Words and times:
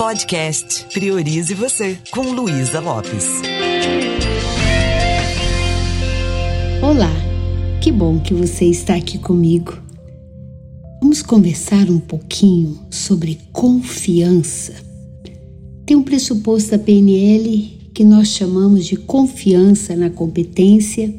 Podcast 0.00 0.86
Priorize 0.94 1.52
Você, 1.52 1.98
com 2.10 2.22
Luísa 2.22 2.80
Lopes. 2.80 3.26
Olá, 6.82 7.12
que 7.82 7.92
bom 7.92 8.18
que 8.18 8.32
você 8.32 8.64
está 8.64 8.94
aqui 8.94 9.18
comigo. 9.18 9.78
Vamos 11.02 11.20
conversar 11.20 11.90
um 11.90 12.00
pouquinho 12.00 12.80
sobre 12.90 13.40
confiança. 13.52 14.72
Tem 15.84 15.94
um 15.94 16.02
pressuposto 16.02 16.70
da 16.70 16.78
PNL 16.78 17.90
que 17.94 18.02
nós 18.02 18.28
chamamos 18.28 18.86
de 18.86 18.96
confiança 18.96 19.94
na 19.94 20.08
competência 20.08 21.14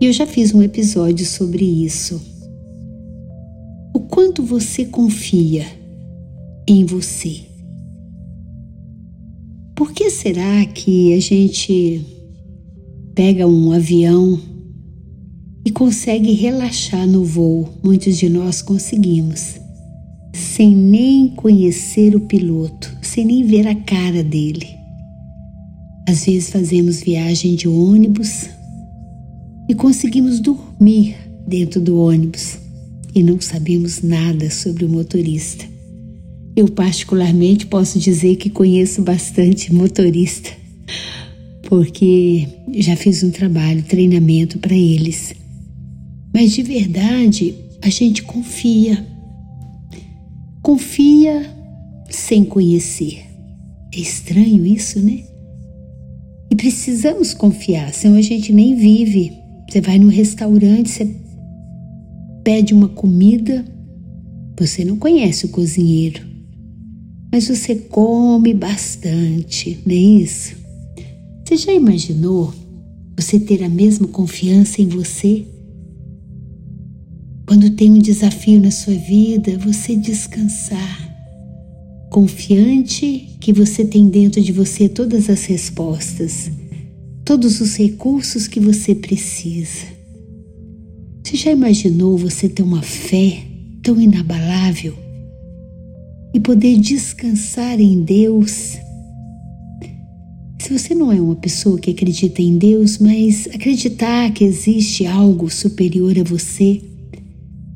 e 0.00 0.06
eu 0.06 0.12
já 0.12 0.28
fiz 0.28 0.54
um 0.54 0.62
episódio 0.62 1.26
sobre 1.26 1.64
isso. 1.64 2.22
O 3.92 3.98
quanto 3.98 4.44
você 4.44 4.84
confia 4.84 5.66
em 6.68 6.84
você? 6.84 7.55
Por 9.76 9.92
que 9.92 10.08
será 10.08 10.64
que 10.64 11.12
a 11.12 11.20
gente 11.20 12.00
pega 13.14 13.46
um 13.46 13.72
avião 13.72 14.40
e 15.66 15.70
consegue 15.70 16.32
relaxar 16.32 17.06
no 17.06 17.22
voo? 17.22 17.68
Muitos 17.84 18.16
de 18.16 18.26
nós 18.30 18.62
conseguimos, 18.62 19.60
sem 20.34 20.74
nem 20.74 21.28
conhecer 21.28 22.16
o 22.16 22.20
piloto, 22.20 22.96
sem 23.02 23.26
nem 23.26 23.44
ver 23.44 23.68
a 23.68 23.74
cara 23.74 24.24
dele. 24.24 24.66
Às 26.08 26.24
vezes 26.24 26.48
fazemos 26.48 27.02
viagem 27.02 27.54
de 27.54 27.68
ônibus 27.68 28.48
e 29.68 29.74
conseguimos 29.74 30.40
dormir 30.40 31.16
dentro 31.46 31.82
do 31.82 31.98
ônibus 31.98 32.56
e 33.14 33.22
não 33.22 33.38
sabemos 33.42 34.00
nada 34.00 34.50
sobre 34.50 34.86
o 34.86 34.88
motorista. 34.88 35.75
Eu, 36.56 36.68
particularmente, 36.68 37.66
posso 37.66 37.98
dizer 37.98 38.36
que 38.36 38.48
conheço 38.48 39.02
bastante 39.02 39.70
motorista, 39.74 40.48
porque 41.68 42.48
já 42.78 42.96
fiz 42.96 43.22
um 43.22 43.30
trabalho, 43.30 43.82
treinamento 43.82 44.58
para 44.58 44.74
eles. 44.74 45.34
Mas 46.32 46.52
de 46.52 46.62
verdade, 46.62 47.54
a 47.82 47.90
gente 47.90 48.22
confia. 48.22 49.06
Confia 50.62 51.54
sem 52.08 52.42
conhecer. 52.42 53.22
É 53.94 54.00
estranho 54.00 54.64
isso, 54.64 54.98
né? 54.98 55.24
E 56.50 56.56
precisamos 56.56 57.34
confiar, 57.34 57.92
senão 57.92 58.16
a 58.16 58.22
gente 58.22 58.50
nem 58.50 58.74
vive. 58.74 59.30
Você 59.68 59.82
vai 59.82 59.98
no 59.98 60.08
restaurante, 60.08 60.88
você 60.88 61.16
pede 62.42 62.72
uma 62.72 62.88
comida, 62.88 63.62
você 64.58 64.86
não 64.86 64.96
conhece 64.96 65.44
o 65.44 65.50
cozinheiro 65.50 66.35
mas 67.32 67.48
você 67.48 67.74
come 67.74 68.54
bastante, 68.54 69.78
não 69.84 69.94
é 69.94 69.98
isso? 69.98 70.56
Você 71.44 71.56
já 71.56 71.72
imaginou 71.72 72.52
você 73.16 73.38
ter 73.38 73.62
a 73.62 73.68
mesma 73.68 74.08
confiança 74.08 74.82
em 74.82 74.88
você? 74.88 75.46
Quando 77.46 77.70
tem 77.70 77.92
um 77.92 77.98
desafio 77.98 78.60
na 78.60 78.70
sua 78.70 78.94
vida, 78.94 79.56
você 79.58 79.94
descansar, 79.94 81.16
confiante 82.10 83.36
que 83.40 83.52
você 83.52 83.84
tem 83.84 84.08
dentro 84.08 84.42
de 84.42 84.50
você 84.52 84.88
todas 84.88 85.30
as 85.30 85.44
respostas, 85.44 86.50
todos 87.24 87.60
os 87.60 87.76
recursos 87.76 88.48
que 88.48 88.58
você 88.58 88.94
precisa. 88.94 89.86
Você 91.22 91.36
já 91.36 91.52
imaginou 91.52 92.18
você 92.18 92.48
ter 92.48 92.62
uma 92.62 92.82
fé 92.82 93.44
tão 93.82 94.00
inabalável? 94.00 95.05
E 96.36 96.40
poder 96.40 96.76
descansar 96.78 97.80
em 97.80 98.02
Deus. 98.02 98.76
Se 100.58 100.70
você 100.70 100.94
não 100.94 101.10
é 101.10 101.18
uma 101.18 101.34
pessoa 101.34 101.78
que 101.78 101.90
acredita 101.90 102.42
em 102.42 102.58
Deus, 102.58 102.98
mas 102.98 103.46
acreditar 103.46 104.30
que 104.34 104.44
existe 104.44 105.06
algo 105.06 105.48
superior 105.48 106.14
a 106.18 106.22
você, 106.22 106.82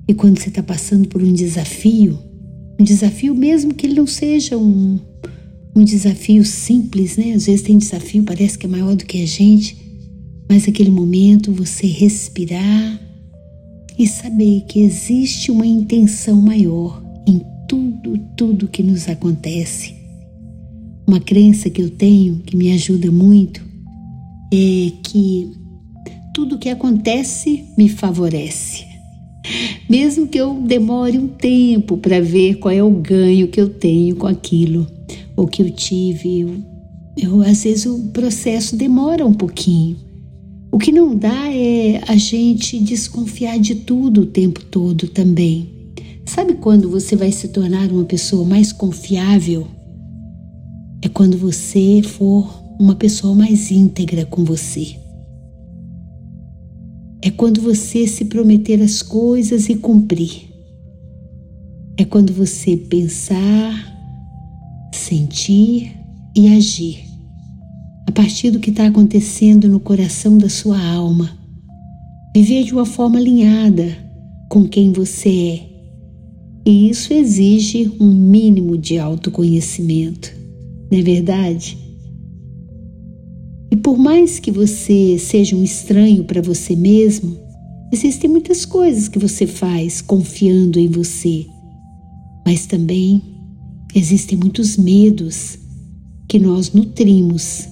e 0.06 0.12
quando 0.12 0.38
você 0.38 0.50
está 0.50 0.62
passando 0.62 1.08
por 1.08 1.22
um 1.22 1.32
desafio, 1.32 2.18
um 2.78 2.84
desafio 2.84 3.34
mesmo 3.34 3.72
que 3.72 3.86
ele 3.86 3.94
não 3.94 4.06
seja 4.06 4.58
um, 4.58 5.00
um 5.74 5.82
desafio 5.82 6.44
simples, 6.44 7.16
né? 7.16 7.32
Às 7.32 7.46
vezes 7.46 7.62
tem 7.62 7.78
desafio, 7.78 8.24
parece 8.24 8.58
que 8.58 8.66
é 8.66 8.68
maior 8.68 8.94
do 8.94 9.06
que 9.06 9.22
a 9.22 9.26
gente, 9.26 9.74
mas 10.50 10.68
aquele 10.68 10.90
momento 10.90 11.50
você 11.50 11.86
respirar 11.86 13.00
e 13.98 14.06
saber 14.06 14.66
que 14.68 14.80
existe 14.80 15.50
uma 15.50 15.64
intenção 15.64 16.42
maior 16.42 17.08
tudo, 17.70 18.18
tudo 18.36 18.66
que 18.66 18.82
nos 18.82 19.08
acontece. 19.08 19.94
Uma 21.06 21.20
crença 21.20 21.70
que 21.70 21.80
eu 21.80 21.88
tenho 21.88 22.40
que 22.40 22.56
me 22.56 22.72
ajuda 22.72 23.12
muito 23.12 23.62
é 24.52 24.90
que 25.04 25.52
tudo 26.34 26.58
que 26.58 26.68
acontece 26.68 27.64
me 27.78 27.88
favorece. 27.88 28.84
Mesmo 29.88 30.26
que 30.26 30.36
eu 30.36 30.60
demore 30.60 31.16
um 31.16 31.28
tempo 31.28 31.96
para 31.96 32.20
ver 32.20 32.56
qual 32.56 32.74
é 32.74 32.82
o 32.82 32.90
ganho 32.90 33.46
que 33.46 33.60
eu 33.60 33.68
tenho 33.68 34.16
com 34.16 34.26
aquilo 34.26 34.84
ou 35.36 35.46
que 35.46 35.62
eu 35.62 35.70
tive, 35.70 36.40
eu, 36.40 36.56
eu, 37.16 37.42
às 37.42 37.62
vezes 37.62 37.86
o 37.86 38.08
processo 38.08 38.74
demora 38.74 39.24
um 39.24 39.32
pouquinho. 39.32 39.96
O 40.72 40.78
que 40.78 40.90
não 40.90 41.16
dá 41.16 41.52
é 41.52 42.02
a 42.08 42.16
gente 42.16 42.80
desconfiar 42.80 43.60
de 43.60 43.76
tudo 43.76 44.22
o 44.22 44.26
tempo 44.26 44.60
todo 44.64 45.06
também. 45.06 45.79
Sabe 46.32 46.54
quando 46.54 46.88
você 46.88 47.16
vai 47.16 47.32
se 47.32 47.48
tornar 47.48 47.90
uma 47.90 48.04
pessoa 48.04 48.44
mais 48.44 48.72
confiável? 48.72 49.66
É 51.02 51.08
quando 51.08 51.36
você 51.36 52.02
for 52.04 52.62
uma 52.78 52.94
pessoa 52.94 53.34
mais 53.34 53.72
íntegra 53.72 54.24
com 54.24 54.44
você. 54.44 54.94
É 57.20 57.32
quando 57.32 57.60
você 57.60 58.06
se 58.06 58.26
prometer 58.26 58.80
as 58.80 59.02
coisas 59.02 59.68
e 59.68 59.74
cumprir. 59.74 60.48
É 61.96 62.04
quando 62.04 62.32
você 62.32 62.76
pensar, 62.76 63.74
sentir 64.94 65.96
e 66.36 66.46
agir 66.56 67.06
a 68.08 68.12
partir 68.12 68.52
do 68.52 68.60
que 68.60 68.70
está 68.70 68.86
acontecendo 68.86 69.68
no 69.68 69.80
coração 69.80 70.38
da 70.38 70.48
sua 70.48 70.80
alma. 70.80 71.28
Viver 72.32 72.62
de 72.62 72.72
uma 72.72 72.86
forma 72.86 73.18
alinhada 73.18 73.98
com 74.48 74.68
quem 74.68 74.92
você 74.92 75.66
é 75.66 75.69
e 76.70 76.88
isso 76.88 77.12
exige 77.12 77.90
um 77.98 78.06
mínimo 78.06 78.78
de 78.78 78.96
autoconhecimento, 78.96 80.32
não 80.88 80.98
é 80.98 81.02
verdade? 81.02 81.76
E 83.72 83.76
por 83.76 83.98
mais 83.98 84.38
que 84.38 84.52
você 84.52 85.18
seja 85.18 85.56
um 85.56 85.64
estranho 85.64 86.22
para 86.22 86.40
você 86.40 86.76
mesmo, 86.76 87.36
existem 87.92 88.30
muitas 88.30 88.64
coisas 88.64 89.08
que 89.08 89.18
você 89.18 89.48
faz 89.48 90.00
confiando 90.00 90.78
em 90.78 90.86
você, 90.86 91.44
mas 92.46 92.66
também 92.66 93.20
existem 93.92 94.38
muitos 94.38 94.76
medos 94.76 95.58
que 96.28 96.38
nós 96.38 96.72
nutrimos. 96.72 97.66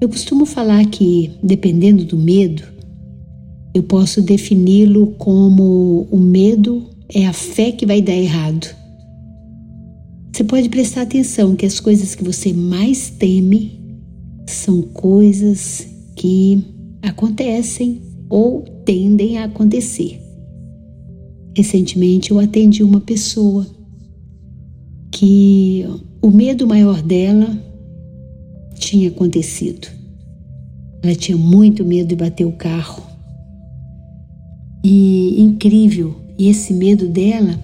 Eu 0.00 0.08
costumo 0.08 0.46
falar 0.46 0.86
que, 0.86 1.32
dependendo 1.42 2.04
do 2.04 2.16
medo, 2.16 2.62
eu 3.74 3.82
posso 3.82 4.22
defini-lo 4.22 5.08
como 5.18 6.06
o 6.08 6.18
medo 6.18 6.94
é 7.12 7.26
a 7.26 7.32
fé 7.32 7.72
que 7.72 7.86
vai 7.86 8.00
dar 8.00 8.14
errado. 8.14 8.66
Você 10.32 10.44
pode 10.44 10.68
prestar 10.68 11.02
atenção 11.02 11.56
que 11.56 11.64
as 11.64 11.80
coisas 11.80 12.14
que 12.14 12.22
você 12.22 12.52
mais 12.52 13.08
teme 13.10 13.80
são 14.46 14.82
coisas 14.82 15.86
que 16.14 16.62
acontecem 17.02 18.02
ou 18.28 18.62
tendem 18.84 19.38
a 19.38 19.44
acontecer. 19.44 20.20
Recentemente 21.56 22.30
eu 22.30 22.38
atendi 22.38 22.82
uma 22.82 23.00
pessoa 23.00 23.66
que 25.10 25.86
o 26.20 26.30
medo 26.30 26.66
maior 26.66 27.00
dela 27.00 27.48
tinha 28.74 29.08
acontecido. 29.08 29.88
Ela 31.02 31.14
tinha 31.14 31.38
muito 31.38 31.84
medo 31.84 32.08
de 32.08 32.16
bater 32.16 32.44
o 32.44 32.52
carro. 32.52 33.02
E 34.88 35.42
incrível, 35.42 36.14
e 36.38 36.46
esse 36.46 36.72
medo 36.72 37.08
dela 37.08 37.58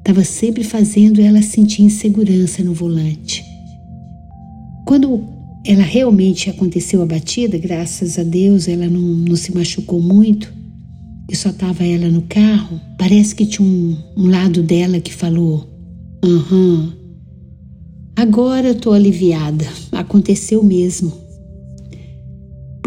estava 0.00 0.22
sempre 0.22 0.62
fazendo 0.62 1.18
ela 1.18 1.40
sentir 1.40 1.82
insegurança 1.82 2.62
no 2.62 2.74
volante. 2.74 3.42
Quando 4.84 5.24
ela 5.64 5.82
realmente 5.82 6.50
aconteceu 6.50 7.00
a 7.00 7.06
batida, 7.06 7.56
graças 7.56 8.18
a 8.18 8.22
Deus 8.22 8.68
ela 8.68 8.86
não, 8.86 9.00
não 9.00 9.34
se 9.34 9.54
machucou 9.54 9.98
muito 9.98 10.52
e 11.30 11.34
só 11.34 11.48
estava 11.48 11.86
ela 11.86 12.10
no 12.10 12.20
carro, 12.20 12.78
parece 12.98 13.34
que 13.34 13.46
tinha 13.46 13.66
um, 13.66 13.96
um 14.14 14.26
lado 14.28 14.62
dela 14.62 15.00
que 15.00 15.14
falou: 15.14 15.66
Aham, 16.22 16.92
agora 18.14 18.72
estou 18.72 18.92
aliviada, 18.92 19.66
aconteceu 19.90 20.62
mesmo. 20.62 21.27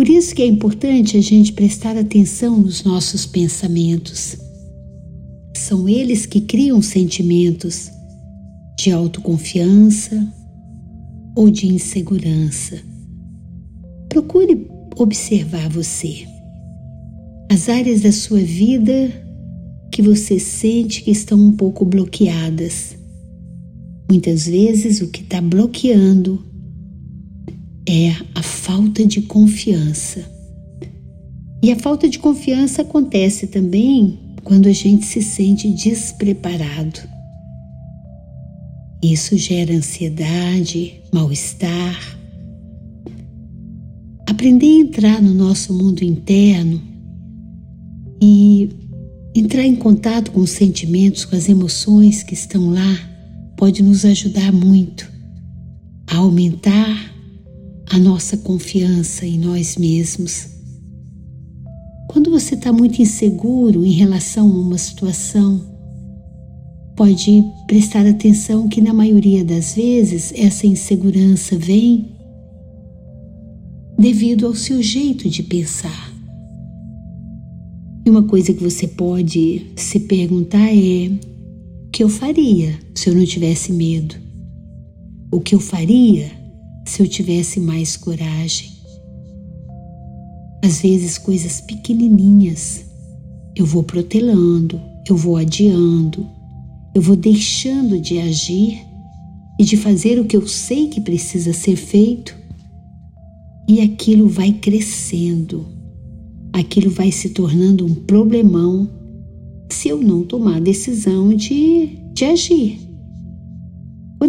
Por 0.02 0.10
isso 0.10 0.34
que 0.34 0.42
é 0.42 0.48
importante 0.48 1.16
a 1.16 1.22
gente 1.22 1.54
prestar 1.54 1.96
atenção 1.96 2.60
nos 2.60 2.84
nossos 2.84 3.28
pensamentos 3.28 4.36
são 5.56 5.88
eles 5.88 6.26
que 6.26 6.42
criam 6.42 6.82
sentimentos 6.82 7.92
de 8.80 8.92
autoconfiança, 8.92 10.28
ou 11.38 11.52
de 11.52 11.68
insegurança. 11.68 12.80
Procure 14.10 14.68
observar 14.98 15.70
você. 15.70 16.26
As 17.52 17.70
áreas 17.70 18.02
da 18.02 18.12
sua 18.12 18.40
vida 18.40 18.92
que 19.92 20.02
você 20.02 20.40
sente 20.40 21.04
que 21.04 21.12
estão 21.12 21.38
um 21.40 21.52
pouco 21.52 21.86
bloqueadas. 21.86 22.98
Muitas 24.10 24.48
vezes 24.48 25.00
o 25.00 25.10
que 25.10 25.22
está 25.22 25.40
bloqueando 25.40 26.44
é 27.88 28.12
a 28.36 28.44
falta 28.44 29.06
de 29.06 29.22
confiança. 29.22 30.24
E 31.64 31.72
a 31.72 31.78
falta 31.78 32.10
de 32.10 32.20
confiança 32.20 32.82
acontece 32.82 33.48
também 33.48 34.20
quando 34.44 34.68
a 34.68 34.74
gente 34.74 35.06
se 35.06 35.22
sente 35.22 35.70
despreparado. 35.70 37.00
Isso 39.04 39.38
gera 39.38 39.74
ansiedade, 39.74 41.02
mal-estar. 41.14 42.18
Aprender 44.28 44.66
a 44.66 44.80
entrar 44.80 45.22
no 45.22 45.34
nosso 45.34 45.74
mundo 45.74 46.04
interno 46.04 46.82
e 48.22 48.70
entrar 49.36 49.64
em 49.64 49.76
contato 49.76 50.32
com 50.32 50.42
os 50.42 50.52
sentimentos, 50.52 51.26
com 51.26 51.36
as 51.36 51.50
emoções 51.50 52.24
que 52.24 52.34
estão 52.34 52.70
lá, 52.70 53.00
pode 53.58 53.82
nos 53.82 54.06
ajudar 54.06 54.52
muito 54.52 55.12
a 56.08 56.18
aumentar 56.18 57.11
a 57.92 58.00
nossa 58.00 58.38
confiança 58.38 59.26
em 59.26 59.38
nós 59.38 59.76
mesmos. 59.76 60.48
Quando 62.08 62.32
você 62.32 62.56
está 62.56 62.72
muito 62.72 63.02
inseguro 63.02 63.86
em 63.86 63.92
relação 63.92 64.50
a 64.50 64.60
uma 64.60 64.78
situação, 64.78 65.62
pode 66.96 67.44
prestar 67.68 68.06
atenção 68.06 68.70
que, 68.70 68.80
na 68.80 68.94
maioria 68.94 69.44
das 69.44 69.76
vezes, 69.76 70.32
essa 70.34 70.66
insegurança 70.66 71.58
vem 71.58 72.08
devido 74.00 74.48
ao 74.48 74.56
seu 74.56 74.82
jeito 74.82 75.30
de 75.30 75.44
pensar. 75.44 76.14
E 78.06 78.10
uma 78.10 78.24
coisa 78.24 78.54
que 78.54 78.64
você 78.64 78.88
pode 78.88 79.66
se 79.76 80.00
perguntar 80.00 80.74
é: 80.74 81.10
o 81.88 81.90
que 81.92 82.04
eu 82.04 82.08
faria 82.08 82.74
se 82.96 83.10
eu 83.10 83.16
não 83.16 83.26
tivesse 83.26 83.74
medo? 83.74 84.16
O 85.30 85.42
que 85.42 85.54
eu 85.54 85.60
faria 85.60 86.41
se 86.92 87.02
eu 87.02 87.08
tivesse 87.08 87.58
mais 87.58 87.96
coragem? 87.96 88.70
Às 90.62 90.82
vezes, 90.82 91.18
coisas 91.18 91.62
pequenininhas 91.62 92.86
eu 93.56 93.66
vou 93.66 93.82
protelando, 93.82 94.80
eu 95.08 95.16
vou 95.16 95.38
adiando, 95.38 96.28
eu 96.94 97.02
vou 97.02 97.16
deixando 97.16 97.98
de 97.98 98.20
agir 98.20 98.86
e 99.58 99.64
de 99.64 99.78
fazer 99.78 100.20
o 100.20 100.26
que 100.26 100.36
eu 100.36 100.46
sei 100.46 100.90
que 100.90 101.00
precisa 101.00 101.54
ser 101.54 101.78
feito, 101.78 102.36
e 103.70 103.80
aquilo 103.80 104.28
vai 104.28 104.52
crescendo, 104.52 105.66
aquilo 106.52 106.92
vai 106.92 107.10
se 107.10 107.30
tornando 107.30 107.86
um 107.86 107.96
problemão 107.96 108.90
se 109.72 109.88
eu 109.88 110.02
não 110.02 110.24
tomar 110.24 110.58
a 110.58 110.60
decisão 110.60 111.34
de, 111.34 111.98
de 112.14 112.26
agir. 112.26 112.91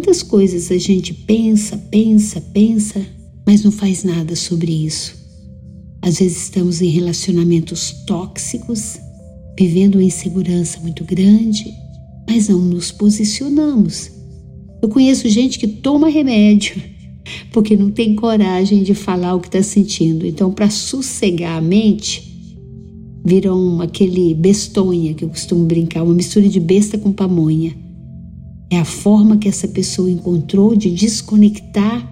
Quantas 0.03 0.21
coisas 0.21 0.73
a 0.73 0.79
gente 0.79 1.15
pensa, 1.15 1.79
pensa, 1.79 2.41
pensa, 2.41 3.07
mas 3.47 3.63
não 3.63 3.71
faz 3.71 4.03
nada 4.03 4.35
sobre 4.35 4.73
isso. 4.85 5.15
Às 6.03 6.19
vezes 6.19 6.43
estamos 6.43 6.83
em 6.83 6.89
relacionamentos 6.89 7.93
tóxicos, 8.05 8.99
vivendo 9.57 9.95
uma 9.95 10.03
insegurança 10.03 10.81
muito 10.81 11.05
grande, 11.05 11.73
mas 12.29 12.49
não 12.49 12.59
nos 12.59 12.91
posicionamos. 12.91 14.11
Eu 14.83 14.89
conheço 14.89 15.29
gente 15.29 15.57
que 15.57 15.69
toma 15.69 16.09
remédio 16.09 16.83
porque 17.53 17.77
não 17.77 17.89
tem 17.89 18.17
coragem 18.17 18.83
de 18.83 18.95
falar 18.95 19.37
o 19.37 19.41
que 19.41 19.47
está 19.47 19.63
sentindo. 19.63 20.27
Então, 20.27 20.53
para 20.53 20.69
sossegar 20.69 21.59
a 21.59 21.61
mente, 21.61 22.45
viram 23.25 23.81
aquele 23.81 24.35
bestonha 24.35 25.15
que 25.15 25.25
eu 25.25 25.29
costumo 25.29 25.65
brincar, 25.65 26.03
uma 26.03 26.13
mistura 26.13 26.49
de 26.49 26.59
besta 26.59 26.99
com 26.99 27.13
pamonha. 27.13 27.82
É 28.73 28.79
a 28.79 28.87
forma 28.87 29.37
que 29.37 29.47
essa 29.47 29.69
pessoa 29.69 30.11
encontrou 30.11 30.75
de 30.75 30.91
desconectar 30.91 32.11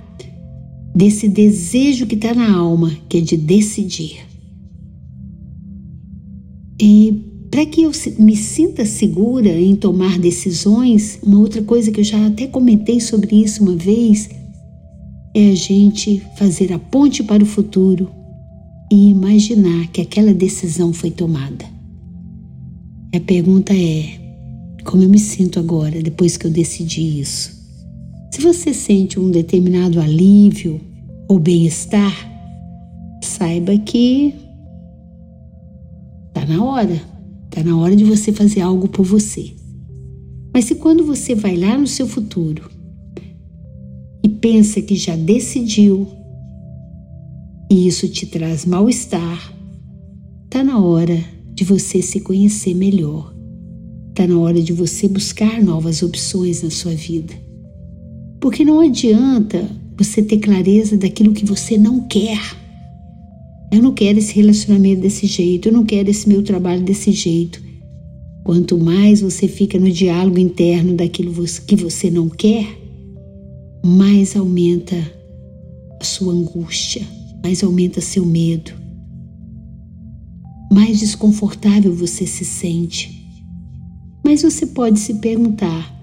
desse 0.94 1.26
desejo 1.26 2.06
que 2.06 2.16
está 2.16 2.34
na 2.34 2.54
alma, 2.54 2.94
que 3.08 3.16
é 3.16 3.20
de 3.22 3.34
decidir. 3.34 4.18
E 6.78 7.46
para 7.50 7.64
que 7.64 7.80
eu 7.80 7.90
me 8.18 8.36
sinta 8.36 8.84
segura 8.84 9.58
em 9.58 9.74
tomar 9.74 10.18
decisões, 10.18 11.18
uma 11.22 11.38
outra 11.38 11.62
coisa 11.62 11.90
que 11.90 12.00
eu 12.00 12.04
já 12.04 12.26
até 12.26 12.46
comentei 12.46 13.00
sobre 13.00 13.36
isso 13.36 13.62
uma 13.62 13.74
vez, 13.74 14.28
é 15.34 15.52
a 15.52 15.54
gente 15.54 16.22
fazer 16.36 16.74
a 16.74 16.78
ponte 16.78 17.22
para 17.22 17.42
o 17.42 17.46
futuro 17.46 18.10
e 18.92 19.08
imaginar 19.08 19.88
que 19.88 20.02
aquela 20.02 20.34
decisão 20.34 20.92
foi 20.92 21.10
tomada. 21.10 21.64
A 23.14 23.20
pergunta 23.20 23.72
é: 23.72 24.19
como 24.82 25.02
eu 25.02 25.08
me 25.08 25.18
sinto 25.18 25.58
agora 25.58 26.02
depois 26.02 26.36
que 26.36 26.46
eu 26.46 26.50
decidi 26.50 27.20
isso? 27.20 27.58
Se 28.32 28.40
você 28.40 28.72
sente 28.72 29.18
um 29.18 29.30
determinado 29.30 30.00
alívio 30.00 30.80
ou 31.28 31.38
bem-estar, 31.38 32.14
saiba 33.22 33.76
que 33.78 34.34
está 36.28 36.46
na 36.46 36.64
hora, 36.64 37.02
está 37.44 37.62
na 37.62 37.76
hora 37.76 37.94
de 37.94 38.04
você 38.04 38.32
fazer 38.32 38.60
algo 38.60 38.88
por 38.88 39.04
você. 39.04 39.52
Mas 40.54 40.64
se 40.64 40.76
quando 40.76 41.04
você 41.04 41.34
vai 41.34 41.56
lá 41.56 41.76
no 41.76 41.86
seu 41.86 42.06
futuro 42.06 42.70
e 44.22 44.28
pensa 44.28 44.80
que 44.80 44.96
já 44.96 45.16
decidiu 45.16 46.06
e 47.70 47.86
isso 47.86 48.08
te 48.08 48.26
traz 48.26 48.64
mal-estar, 48.64 49.54
está 50.44 50.64
na 50.64 50.80
hora 50.80 51.22
de 51.54 51.62
você 51.62 52.02
se 52.02 52.20
conhecer 52.20 52.74
melhor. 52.74 53.39
Está 54.10 54.26
na 54.26 54.38
hora 54.38 54.60
de 54.60 54.72
você 54.72 55.08
buscar 55.08 55.62
novas 55.62 56.02
opções 56.02 56.62
na 56.62 56.70
sua 56.70 56.92
vida. 56.92 57.32
Porque 58.40 58.64
não 58.64 58.80
adianta 58.80 59.70
você 59.96 60.22
ter 60.22 60.38
clareza 60.38 60.96
daquilo 60.96 61.32
que 61.32 61.44
você 61.44 61.78
não 61.78 62.06
quer. 62.08 62.40
Eu 63.72 63.82
não 63.82 63.92
quero 63.92 64.18
esse 64.18 64.34
relacionamento 64.34 65.02
desse 65.02 65.26
jeito, 65.26 65.68
eu 65.68 65.72
não 65.72 65.84
quero 65.84 66.10
esse 66.10 66.28
meu 66.28 66.42
trabalho 66.42 66.82
desse 66.82 67.12
jeito. 67.12 67.62
Quanto 68.42 68.78
mais 68.78 69.20
você 69.20 69.46
fica 69.46 69.78
no 69.78 69.90
diálogo 69.90 70.38
interno 70.38 70.94
daquilo 70.94 71.32
que 71.66 71.76
você 71.76 72.10
não 72.10 72.28
quer, 72.28 72.66
mais 73.84 74.34
aumenta 74.34 74.96
a 76.00 76.04
sua 76.04 76.32
angústia, 76.32 77.02
mais 77.44 77.62
aumenta 77.62 78.00
seu 78.00 78.24
medo, 78.26 78.72
mais 80.72 80.98
desconfortável 80.98 81.94
você 81.94 82.26
se 82.26 82.44
sente. 82.44 83.19
Mas 84.24 84.42
você 84.42 84.66
pode 84.66 84.98
se 85.00 85.14
perguntar: 85.14 85.94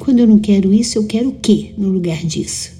quando 0.00 0.20
eu 0.20 0.26
não 0.26 0.38
quero 0.38 0.72
isso, 0.72 0.98
eu 0.98 1.06
quero 1.06 1.28
o 1.28 1.34
que 1.34 1.74
no 1.76 1.88
lugar 1.88 2.24
disso? 2.24 2.72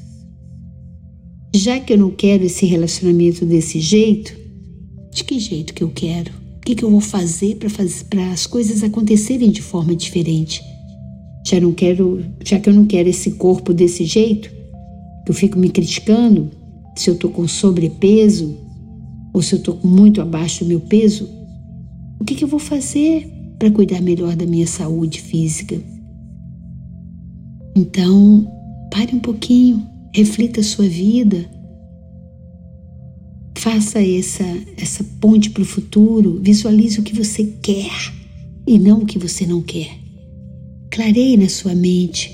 Já 1.54 1.80
que 1.80 1.92
eu 1.92 1.99
não 1.99 2.11
quero 2.11 2.44
esse 2.44 2.64
relacionamento 2.64 3.44
desse 3.44 3.80
jeito, 3.80 4.35
de 5.12 5.25
que 5.25 5.38
jeito 5.38 5.75
que 5.75 5.82
eu 5.82 5.90
quero? 5.90 6.32
O 6.56 6.61
que, 6.61 6.75
que 6.75 6.85
eu 6.85 6.90
vou 6.90 7.00
fazer 7.00 7.56
para 7.56 8.30
as 8.30 8.47
coisas 8.47 8.82
acontecerem 8.85 9.50
de 9.50 9.61
forma 9.61 9.94
diferente? 9.94 10.62
Já 11.47 11.59
não 11.59 11.73
quero, 11.73 12.25
já 12.44 12.61
que 12.61 12.68
eu 12.68 12.75
não 12.75 12.87
quero 12.87 13.09
esse 13.09 13.32
corpo 13.32 13.73
desse 13.73 14.04
jeito, 14.04 14.50
que 15.25 15.30
eu 15.30 15.35
fico 15.35 15.59
me 15.59 15.70
criticando 15.70 16.50
se 16.94 17.11
eu 17.11 17.16
tô 17.16 17.28
com 17.30 17.49
sobrepeso 17.49 18.56
ou 19.32 19.42
se 19.42 19.54
eu 19.54 19.59
tô 19.61 19.75
muito 19.82 20.20
abaixo 20.20 20.64
do 20.64 20.68
meu 20.68 20.80
peso, 20.80 21.28
o 22.20 22.25
que, 22.25 22.35
que 22.35 22.44
eu 22.44 22.49
vou 22.49 22.61
fazer 22.61 23.39
para 23.60 23.70
cuidar 23.70 24.00
melhor 24.00 24.34
da 24.34 24.46
minha 24.46 24.66
saúde 24.66 25.20
física? 25.20 25.78
Então, 27.76 28.50
pare 28.90 29.14
um 29.14 29.20
pouquinho, 29.20 29.86
reflita 30.14 30.60
a 30.60 30.64
sua 30.64 30.88
vida, 30.88 31.46
faça 33.58 34.02
essa, 34.02 34.44
essa 34.78 35.04
ponte 35.20 35.50
para 35.50 35.62
o 35.62 35.66
futuro, 35.66 36.40
visualize 36.42 36.98
o 36.98 37.02
que 37.02 37.14
você 37.14 37.44
quer 37.62 37.92
e 38.66 38.78
não 38.78 39.00
o 39.00 39.06
que 39.06 39.18
você 39.18 39.46
não 39.46 39.60
quer. 39.60 39.90
Clareie 40.90 41.36
na 41.36 41.48
sua 41.48 41.74
mente. 41.74 42.32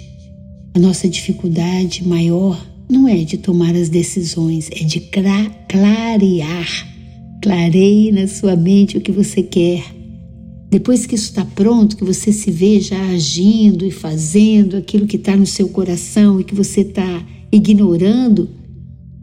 A 0.75 0.79
nossa 0.79 1.09
dificuldade 1.09 2.07
maior 2.07 2.65
não 2.89 3.09
é 3.09 3.25
de 3.25 3.37
tomar 3.37 3.75
as 3.75 3.89
decisões, 3.89 4.71
é 4.71 4.85
de 4.85 5.01
clarear. 5.01 6.69
Clareie 7.43 8.13
na 8.13 8.29
sua 8.29 8.55
mente 8.55 8.97
o 8.97 9.01
que 9.01 9.11
você 9.11 9.43
quer 9.43 9.96
depois 10.69 11.07
que 11.07 11.15
isso 11.15 11.27
está 11.27 11.45
pronto, 11.45 11.97
que 11.97 12.05
você 12.05 12.33
se 12.33 12.51
vê 12.51 12.81
já 12.81 13.01
agindo 13.11 13.87
e 13.87 13.91
fazendo 13.91 14.77
aquilo 14.77 15.07
que 15.07 15.17
está 15.17 15.37
no 15.37 15.47
seu 15.47 15.69
coração 15.69 16.41
e 16.41 16.45
que 16.45 16.55
você 16.55 16.81
está 16.81 17.25
ignorando, 17.53 18.49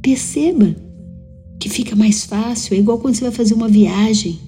perceba 0.02 0.76
que 1.60 1.70
fica 1.70 1.96
mais 1.96 2.26
fácil. 2.26 2.76
É 2.76 2.80
igual 2.80 2.98
quando 2.98 3.16
você 3.16 3.24
vai 3.24 3.32
fazer 3.32 3.54
uma 3.54 3.68
viagem. 3.68 4.40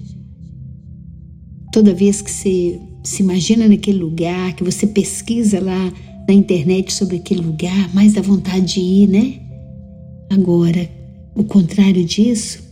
Toda 1.72 1.92
vez 1.92 2.22
que 2.22 2.30
você 2.30 2.80
se 3.04 3.22
imagina 3.22 3.68
naquele 3.68 3.98
lugar, 3.98 4.54
que 4.54 4.64
você 4.64 4.86
pesquisa 4.86 5.60
lá 5.60 5.92
na 6.26 6.34
internet 6.34 6.92
sobre 6.92 7.16
aquele 7.16 7.42
lugar, 7.42 7.94
mais 7.94 8.14
dá 8.14 8.22
vontade 8.22 8.74
de 8.74 8.80
ir, 8.80 9.08
né? 9.08 9.40
Agora, 10.30 10.90
o 11.34 11.44
contrário 11.44 12.04
disso 12.04 12.65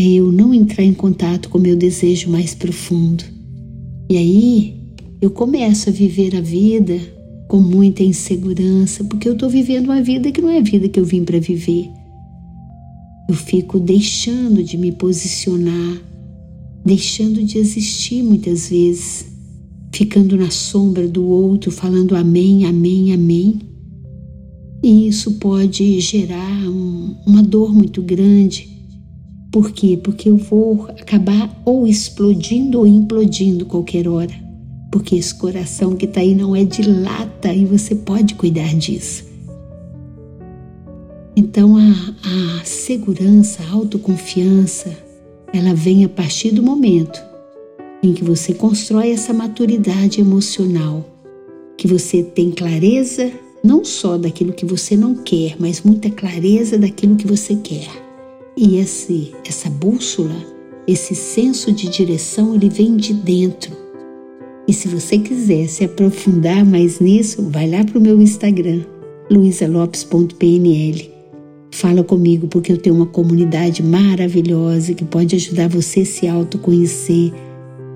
é 0.00 0.12
eu 0.12 0.30
não 0.30 0.54
entrar 0.54 0.84
em 0.84 0.94
contato 0.94 1.48
com 1.48 1.58
meu 1.58 1.74
desejo 1.74 2.30
mais 2.30 2.54
profundo. 2.54 3.24
E 4.08 4.16
aí 4.16 4.76
eu 5.20 5.28
começo 5.28 5.88
a 5.88 5.92
viver 5.92 6.36
a 6.36 6.40
vida 6.40 6.96
com 7.48 7.58
muita 7.58 8.04
insegurança, 8.04 9.02
porque 9.02 9.28
eu 9.28 9.32
estou 9.32 9.50
vivendo 9.50 9.86
uma 9.86 10.00
vida 10.00 10.30
que 10.30 10.40
não 10.40 10.50
é 10.50 10.58
a 10.58 10.62
vida 10.62 10.88
que 10.88 11.00
eu 11.00 11.04
vim 11.04 11.24
para 11.24 11.40
viver. 11.40 11.90
Eu 13.28 13.34
fico 13.34 13.80
deixando 13.80 14.62
de 14.62 14.78
me 14.78 14.92
posicionar, 14.92 16.00
deixando 16.84 17.42
de 17.42 17.58
existir 17.58 18.22
muitas 18.22 18.70
vezes, 18.70 19.26
ficando 19.92 20.36
na 20.36 20.50
sombra 20.50 21.08
do 21.08 21.26
outro, 21.26 21.72
falando 21.72 22.14
amém, 22.14 22.66
amém, 22.66 23.12
amém. 23.12 23.58
E 24.80 25.08
isso 25.08 25.32
pode 25.40 25.98
gerar 26.00 26.68
um, 26.68 27.16
uma 27.26 27.42
dor 27.42 27.74
muito 27.74 28.00
grande. 28.00 28.77
Por 29.50 29.72
quê? 29.72 29.98
Porque 30.02 30.28
eu 30.28 30.36
vou 30.36 30.86
acabar 30.90 31.50
ou 31.64 31.86
explodindo 31.86 32.80
ou 32.80 32.86
implodindo 32.86 33.64
qualquer 33.64 34.06
hora. 34.06 34.34
Porque 34.90 35.16
esse 35.16 35.34
coração 35.34 35.96
que 35.96 36.04
está 36.04 36.20
aí 36.20 36.34
não 36.34 36.54
é 36.54 36.64
de 36.64 36.82
lata 36.82 37.52
e 37.52 37.64
você 37.64 37.94
pode 37.94 38.34
cuidar 38.34 38.74
disso. 38.74 39.24
Então 41.34 41.76
a, 41.76 42.60
a 42.60 42.64
segurança, 42.64 43.62
a 43.62 43.72
autoconfiança, 43.72 44.90
ela 45.52 45.74
vem 45.74 46.04
a 46.04 46.08
partir 46.08 46.50
do 46.50 46.62
momento 46.62 47.22
em 48.02 48.12
que 48.12 48.24
você 48.24 48.52
constrói 48.52 49.10
essa 49.10 49.32
maturidade 49.32 50.20
emocional, 50.20 51.04
que 51.76 51.86
você 51.86 52.22
tem 52.22 52.50
clareza 52.50 53.30
não 53.62 53.84
só 53.84 54.18
daquilo 54.18 54.52
que 54.52 54.64
você 54.64 54.96
não 54.96 55.14
quer, 55.14 55.56
mas 55.58 55.82
muita 55.82 56.10
clareza 56.10 56.78
daquilo 56.78 57.16
que 57.16 57.26
você 57.26 57.56
quer. 57.56 58.07
E 58.60 58.78
esse, 58.78 59.32
essa 59.46 59.70
bússola, 59.70 60.34
esse 60.84 61.14
senso 61.14 61.70
de 61.70 61.88
direção, 61.88 62.56
ele 62.56 62.68
vem 62.68 62.96
de 62.96 63.14
dentro. 63.14 63.70
E 64.66 64.72
se 64.72 64.88
você 64.88 65.16
quiser 65.16 65.68
se 65.68 65.84
aprofundar 65.84 66.64
mais 66.64 66.98
nisso, 66.98 67.40
vai 67.50 67.70
lá 67.70 67.84
para 67.84 67.96
o 67.96 68.02
meu 68.02 68.20
Instagram, 68.20 68.80
luisalopes.pnl. 69.30 71.08
Fala 71.70 72.02
comigo 72.02 72.48
porque 72.48 72.72
eu 72.72 72.78
tenho 72.78 72.96
uma 72.96 73.06
comunidade 73.06 73.80
maravilhosa 73.80 74.92
que 74.92 75.04
pode 75.04 75.36
ajudar 75.36 75.68
você 75.68 76.00
a 76.00 76.06
se 76.06 76.26
autoconhecer 76.26 77.32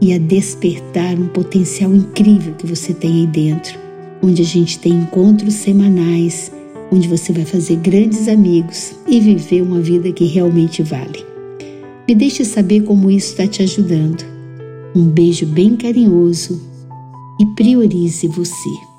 e 0.00 0.14
a 0.14 0.18
despertar 0.18 1.18
um 1.18 1.26
potencial 1.26 1.92
incrível 1.92 2.54
que 2.54 2.68
você 2.68 2.94
tem 2.94 3.22
aí 3.22 3.26
dentro 3.26 3.82
onde 4.22 4.40
a 4.40 4.44
gente 4.44 4.78
tem 4.78 4.92
encontros 4.92 5.54
semanais, 5.54 6.52
onde 6.92 7.08
você 7.08 7.32
vai 7.32 7.46
fazer 7.46 7.76
grandes 7.76 8.28
amigos 8.28 8.92
e 9.08 9.18
viver 9.18 9.62
uma 9.62 9.80
vida 9.80 10.12
que 10.12 10.26
realmente 10.26 10.82
vale. 10.82 11.24
Me 12.06 12.14
deixe 12.14 12.44
saber 12.44 12.82
como 12.82 13.10
isso 13.10 13.30
está 13.30 13.46
te 13.46 13.62
ajudando. 13.62 14.22
Um 14.94 15.06
beijo 15.06 15.46
bem 15.46 15.74
carinhoso 15.74 16.60
e 17.40 17.46
priorize 17.56 18.28
você. 18.28 18.91